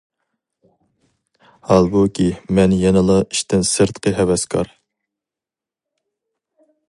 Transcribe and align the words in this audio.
ھالبۇكى، 1.71 2.25
مەن 2.59 2.73
يەنىلا 2.79 3.19
ئىشتىن 3.25 3.67
سىرتقى 3.73 4.15
ھەۋەسكار. 4.21 4.75